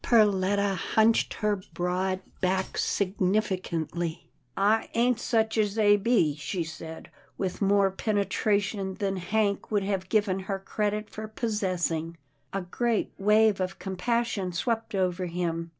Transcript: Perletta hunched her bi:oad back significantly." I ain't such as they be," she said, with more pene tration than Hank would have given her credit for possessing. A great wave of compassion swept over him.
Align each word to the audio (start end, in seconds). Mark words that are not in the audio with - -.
Perletta 0.03 0.73
hunched 0.73 1.35
her 1.35 1.57
bi:oad 1.75 2.21
back 2.41 2.75
significantly." 2.75 4.31
I 4.57 4.89
ain't 4.95 5.19
such 5.19 5.59
as 5.59 5.75
they 5.75 5.95
be," 5.95 6.33
she 6.37 6.63
said, 6.63 7.11
with 7.37 7.61
more 7.61 7.91
pene 7.91 8.15
tration 8.25 8.97
than 8.97 9.17
Hank 9.17 9.69
would 9.69 9.83
have 9.83 10.09
given 10.09 10.39
her 10.39 10.57
credit 10.57 11.07
for 11.07 11.27
possessing. 11.27 12.17
A 12.51 12.61
great 12.63 13.11
wave 13.19 13.59
of 13.61 13.77
compassion 13.77 14.51
swept 14.53 14.95
over 14.95 15.27
him. 15.27 15.69